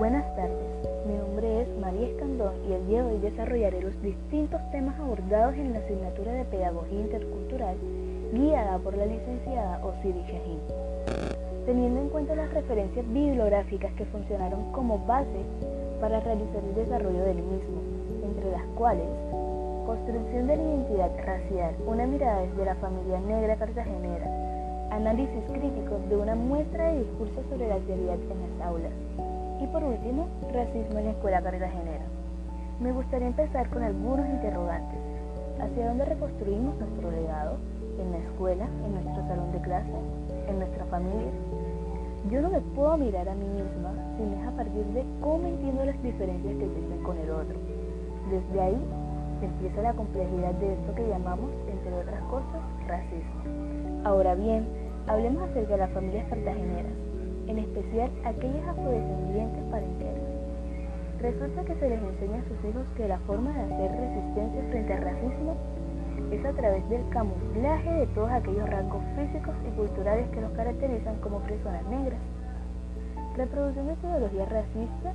Buenas 0.00 0.24
tardes, 0.34 0.56
mi 1.06 1.12
nombre 1.12 1.60
es 1.60 1.68
María 1.78 2.08
Escandón 2.08 2.54
y 2.66 2.72
el 2.72 2.86
día 2.86 3.02
de 3.04 3.12
hoy 3.12 3.18
desarrollaré 3.18 3.82
los 3.82 4.00
distintos 4.00 4.58
temas 4.72 4.98
abordados 4.98 5.54
en 5.56 5.74
la 5.74 5.80
asignatura 5.80 6.32
de 6.32 6.44
Pedagogía 6.46 7.00
Intercultural 7.00 7.76
guiada 8.32 8.78
por 8.78 8.96
la 8.96 9.04
licenciada 9.04 9.84
Osiris 9.84 10.24
Shahin. 10.24 10.58
Teniendo 11.66 12.00
en 12.00 12.08
cuenta 12.08 12.34
las 12.34 12.50
referencias 12.54 13.06
bibliográficas 13.12 13.92
que 13.92 14.06
funcionaron 14.06 14.72
como 14.72 15.04
base 15.04 15.44
para 16.00 16.18
realizar 16.20 16.64
el 16.64 16.74
desarrollo 16.76 17.22
del 17.24 17.42
mismo, 17.42 17.82
entre 18.24 18.52
las 18.52 18.64
cuales 18.76 19.04
Construcción 19.84 20.46
de 20.46 20.56
la 20.56 20.62
identidad 20.62 21.10
racial, 21.26 21.74
una 21.86 22.06
mirada 22.06 22.40
desde 22.40 22.64
la 22.64 22.76
familia 22.76 23.20
negra 23.20 23.56
cartagenera, 23.56 24.88
análisis 24.92 25.44
crítico 25.52 26.00
de 26.08 26.16
una 26.16 26.34
muestra 26.36 26.90
de 26.90 27.00
discursos 27.00 27.44
sobre 27.50 27.68
la 27.68 27.76
realidad 27.86 28.14
en 28.14 28.58
las 28.58 28.66
aulas 28.66 28.92
por 29.70 29.84
último, 29.84 30.26
racismo 30.52 30.98
en 30.98 31.04
la 31.06 31.10
escuela 31.12 31.42
cartagenera. 31.42 32.04
Me 32.80 32.92
gustaría 32.92 33.28
empezar 33.28 33.68
con 33.70 33.82
algunos 33.82 34.26
interrogantes. 34.28 34.98
¿Hacia 35.60 35.88
dónde 35.88 36.04
reconstruimos 36.06 36.78
nuestro 36.78 37.10
legado? 37.10 37.56
¿En 37.98 38.10
la 38.12 38.18
escuela? 38.18 38.66
¿En 38.84 38.92
nuestro 38.94 39.26
salón 39.26 39.52
de 39.52 39.60
clase? 39.60 39.92
¿En 40.48 40.58
nuestra 40.58 40.84
familia? 40.86 41.30
Yo 42.30 42.40
no 42.40 42.50
me 42.50 42.60
puedo 42.60 42.96
mirar 42.96 43.28
a 43.28 43.34
mí 43.34 43.46
misma 43.46 43.92
si 44.16 44.24
es 44.24 44.46
a 44.46 44.56
partir 44.56 44.84
de 44.86 45.04
cómo 45.20 45.46
entiendo 45.46 45.84
las 45.84 46.02
diferencias 46.02 46.56
que 46.56 46.64
existen 46.64 47.02
con 47.02 47.18
el 47.18 47.30
otro. 47.30 47.58
Desde 48.30 48.60
ahí 48.60 48.80
empieza 49.42 49.82
la 49.82 49.94
complejidad 49.94 50.54
de 50.54 50.74
esto 50.74 50.94
que 50.94 51.08
llamamos, 51.08 51.50
entre 51.70 51.94
otras 51.94 52.22
cosas, 52.24 52.60
racismo. 52.86 54.04
Ahora 54.04 54.34
bien, 54.34 54.66
hablemos 55.06 55.48
acerca 55.50 55.72
de 55.72 55.78
las 55.78 55.90
familias 55.90 56.28
cartageneras, 56.28 56.92
en 57.50 57.58
especial 57.58 58.10
aquellas 58.24 58.68
afrodescendientes 58.68 59.64
parenteras. 59.70 60.22
Resulta 61.20 61.64
que 61.64 61.74
se 61.74 61.88
les 61.90 62.00
enseña 62.00 62.38
a 62.38 62.48
sus 62.48 62.70
hijos 62.70 62.86
que 62.96 63.08
la 63.08 63.18
forma 63.20 63.50
de 63.50 63.62
hacer 63.62 63.90
resistencia 63.90 64.62
frente 64.70 64.92
al 64.94 65.02
racismo 65.02 65.56
es 66.30 66.44
a 66.44 66.52
través 66.52 66.88
del 66.88 67.08
camuflaje 67.10 67.90
de 67.90 68.06
todos 68.08 68.30
aquellos 68.30 68.70
rasgos 68.70 69.02
físicos 69.16 69.54
y 69.66 69.76
culturales 69.76 70.30
que 70.30 70.40
los 70.40 70.52
caracterizan 70.52 71.16
como 71.16 71.40
personas 71.40 71.84
negras. 71.86 72.20
Reproducción 73.36 73.86
de 73.88 73.94
ideología 73.94 74.44
racista 74.46 75.12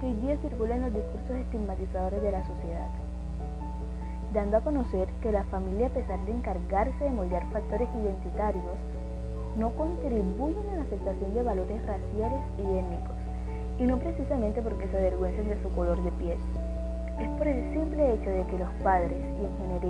que 0.00 0.06
hoy 0.06 0.14
día 0.14 0.36
circula 0.38 0.74
en 0.74 0.82
los 0.82 0.94
discursos 0.94 1.36
estigmatizadores 1.36 2.22
de 2.22 2.32
la 2.32 2.44
sociedad 2.44 2.88
dando 4.32 4.58
a 4.58 4.60
conocer 4.60 5.08
que 5.22 5.32
la 5.32 5.44
familia, 5.44 5.86
a 5.86 5.90
pesar 5.90 6.22
de 6.26 6.32
encargarse 6.32 7.02
de 7.02 7.10
moldear 7.10 7.50
factores 7.50 7.88
identitarios, 7.94 8.76
no 9.58 9.70
contribuyen 9.70 10.68
a 10.72 10.76
la 10.76 10.82
aceptación 10.82 11.34
de 11.34 11.42
valores 11.42 11.84
raciales 11.86 12.40
y 12.58 12.62
étnicos, 12.62 13.16
y 13.78 13.82
no 13.84 13.98
precisamente 13.98 14.62
porque 14.62 14.86
se 14.88 14.96
avergüencen 14.96 15.48
de 15.48 15.62
su 15.62 15.68
color 15.74 16.02
de 16.02 16.12
piel. 16.12 16.38
Es 17.20 17.28
por 17.30 17.48
el 17.48 17.72
simple 17.72 18.14
hecho 18.14 18.30
de 18.30 18.44
que 18.46 18.58
los 18.58 18.70
padres 18.84 19.18
y 19.18 19.44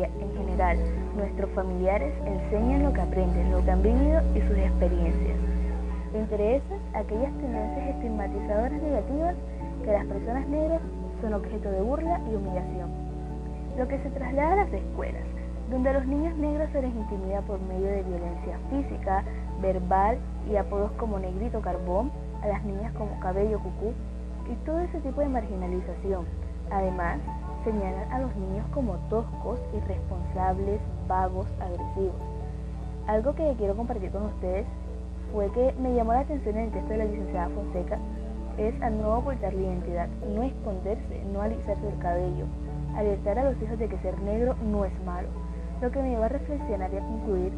en, 0.04 0.36
general 0.36 0.78
nuestros 1.14 1.50
familiares 1.50 2.14
enseñan 2.24 2.84
lo 2.84 2.92
que 2.92 3.02
aprenden, 3.02 3.52
lo 3.52 3.62
que 3.62 3.70
han 3.70 3.82
vivido 3.82 4.22
y 4.34 4.40
sus 4.40 4.56
experiencias. 4.56 5.36
Entre 6.14 6.56
esas, 6.56 6.80
aquellas 6.94 7.32
tendencias 7.36 7.88
estigmatizadoras 7.90 8.82
negativas 8.82 9.34
que 9.84 9.92
las 9.92 10.06
personas 10.06 10.48
negras 10.48 10.80
son 11.20 11.34
objeto 11.34 11.70
de 11.70 11.82
burla 11.82 12.20
y 12.30 12.34
humillación 12.34 13.08
lo 13.78 13.86
que 13.86 13.98
se 13.98 14.10
traslada 14.10 14.54
a 14.54 14.56
las 14.56 14.72
escuelas, 14.72 15.22
donde 15.70 15.90
a 15.90 15.92
los 15.94 16.06
niños 16.06 16.36
negros 16.36 16.70
se 16.72 16.82
les 16.82 16.94
intimida 16.94 17.42
por 17.42 17.60
medio 17.60 17.86
de 17.86 18.02
violencia 18.02 18.58
física, 18.70 19.24
verbal 19.60 20.18
y 20.50 20.56
apodos 20.56 20.90
como 20.92 21.18
negrito 21.18 21.60
carbón, 21.60 22.10
a 22.42 22.48
las 22.48 22.64
niñas 22.64 22.92
como 22.92 23.18
cabello 23.20 23.58
cucú 23.58 23.92
y 24.50 24.54
todo 24.64 24.78
ese 24.80 25.00
tipo 25.00 25.20
de 25.20 25.28
marginalización. 25.28 26.24
Además, 26.70 27.18
señalan 27.64 28.12
a 28.12 28.20
los 28.20 28.34
niños 28.36 28.64
como 28.72 28.94
toscos, 29.10 29.60
irresponsables, 29.74 30.80
vagos, 31.06 31.46
agresivos. 31.60 32.16
Algo 33.06 33.34
que 33.34 33.54
quiero 33.58 33.76
compartir 33.76 34.10
con 34.10 34.26
ustedes 34.26 34.66
fue 35.32 35.50
que 35.52 35.74
me 35.80 35.94
llamó 35.94 36.12
la 36.12 36.20
atención 36.20 36.56
en 36.56 36.64
el 36.64 36.70
texto 36.70 36.90
de 36.90 36.98
la 36.98 37.04
licenciada 37.04 37.48
Fonseca 37.50 37.98
es 38.56 38.80
a 38.82 38.90
no 38.90 39.18
ocultar 39.18 39.54
la 39.54 39.60
identidad, 39.60 40.08
no 40.34 40.42
esconderse, 40.42 41.22
no 41.32 41.42
alisarse 41.42 41.88
el 41.88 41.98
cabello, 41.98 42.46
alertar 42.96 43.38
a 43.38 43.44
los 43.44 43.62
hijos 43.62 43.78
de 43.78 43.88
que 43.88 43.98
ser 43.98 44.18
negro 44.22 44.54
no 44.62 44.84
es 44.84 44.92
malo. 45.04 45.28
Lo 45.80 45.90
que 45.90 46.02
me 46.02 46.10
lleva 46.10 46.26
a 46.26 46.30
reflexionar 46.30 46.92
y 46.92 46.96
a 46.96 47.00
concluir 47.00 47.52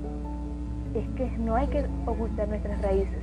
es 0.95 1.09
que 1.17 1.31
no 1.39 1.55
hay 1.55 1.67
que 1.69 1.87
ocultar 2.07 2.49
nuestras 2.49 2.81
raíces, 2.83 3.19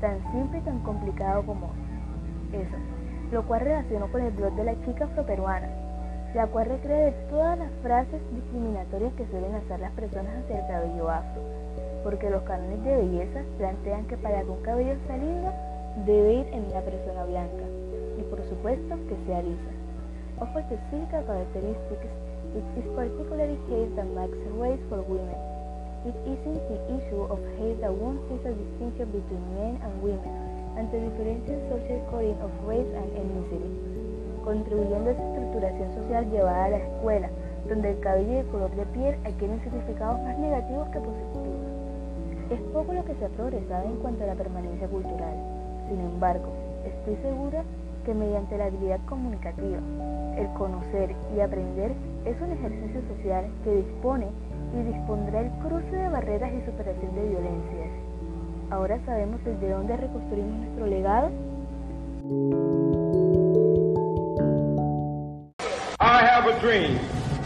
tan 0.00 0.18
simple 0.32 0.58
y 0.58 0.62
tan 0.62 0.80
complicado 0.80 1.42
como 1.44 1.70
eso, 2.52 2.76
lo 3.30 3.46
cual 3.46 3.60
relaciono 3.60 4.10
con 4.10 4.22
el 4.22 4.32
blog 4.32 4.54
de 4.56 4.64
la 4.64 4.80
chica 4.84 5.04
afroperuana, 5.04 5.68
la 6.34 6.46
cual 6.48 6.66
recrea 6.66 7.14
todas 7.30 7.58
las 7.58 7.70
frases 7.82 8.20
discriminatorias 8.32 9.12
que 9.14 9.26
suelen 9.26 9.54
hacer 9.54 9.80
las 9.80 9.92
personas 9.92 10.34
hacia 10.44 10.60
el 10.60 10.66
cabello 10.66 11.10
afro, 11.10 11.42
porque 12.02 12.30
los 12.30 12.42
cánones 12.42 12.82
de 12.82 12.96
belleza 12.96 13.40
plantean 13.58 14.06
que 14.06 14.16
para 14.16 14.42
que 14.42 14.50
un 14.50 14.62
cabello 14.62 14.94
sea 15.06 15.16
lindo 15.16 15.52
debe 16.06 16.34
ir 16.34 16.46
en 16.52 16.64
una 16.64 16.80
persona 16.80 17.24
blanca 17.24 17.64
y 18.18 18.22
por 18.24 18.42
supuesto 18.48 18.96
que 19.08 19.16
sea 19.26 19.42
lisa 19.42 19.81
offers 20.42 20.66
the 20.74 20.78
physical 20.90 21.22
characteristics 21.22 22.10
which 22.50 22.70
is 22.74 22.86
particularly 22.98 23.54
hair 23.70 23.86
that 23.94 24.10
makes 24.10 24.34
race 24.58 24.82
for 24.90 24.98
women. 25.06 25.38
It 26.02 26.18
isn't 26.26 26.62
the 26.66 26.78
issue 26.98 27.22
of 27.30 27.38
hair 27.62 27.78
that 27.78 27.94
won't 27.94 28.18
see 28.26 28.42
a 28.42 28.50
distinction 28.50 29.06
between 29.14 29.44
men 29.54 29.78
and 29.78 29.92
women 30.02 30.34
and 30.74 30.90
the 30.90 30.98
differential 30.98 31.62
social 31.70 32.02
coding 32.10 32.34
of 32.42 32.50
race 32.66 32.90
and 32.90 33.06
ethnicity, 33.14 33.70
contribuyendo 34.42 35.10
a 35.10 35.12
esa 35.14 35.22
estructuración 35.30 35.88
social 35.94 36.26
llevada 36.26 36.64
a 36.64 36.70
la 36.74 36.82
escuela, 36.90 37.28
donde 37.68 37.90
el 37.94 38.00
cabello 38.00 38.32
y 38.32 38.42
el 38.42 38.46
color 38.50 38.74
de 38.74 38.86
piel 38.86 39.14
adquieren 39.22 39.62
significados 39.62 40.18
más 40.26 40.36
negativos 40.42 40.88
que 40.90 40.98
positivos. 40.98 41.70
Es 42.50 42.60
poco 42.74 42.92
lo 42.92 43.04
que 43.04 43.14
se 43.14 43.24
ha 43.26 43.28
progresado 43.28 43.86
en 43.86 43.96
cuanto 44.02 44.24
a 44.24 44.26
la 44.26 44.34
permanencia 44.34 44.88
cultural. 44.88 45.38
Sin 45.88 46.00
embargo, 46.00 46.50
estoy 46.84 47.14
segura 47.22 47.62
que 48.04 48.14
mediante 48.14 48.58
la 48.58 48.66
habilidad 48.66 49.00
comunicativa, 49.06 49.78
el 50.36 50.46
conocer 50.54 51.14
y 51.36 51.40
aprender 51.40 51.92
es 52.24 52.40
un 52.40 52.52
ejercicio 52.52 53.00
social 53.14 53.46
que 53.64 53.76
dispone 53.76 54.28
y 54.74 54.82
dispondrá 54.82 55.40
el 55.40 55.50
cruce 55.60 55.96
de 55.96 56.08
barreras 56.08 56.52
y 56.52 56.64
superación 56.64 57.14
de 57.14 57.28
violencias. 57.28 57.90
Ahora 58.70 58.98
sabemos 59.04 59.44
desde 59.44 59.68
dónde 59.68 59.96
reconstruimos 59.96 60.56
nuestro 60.58 60.86
legado. 60.86 61.30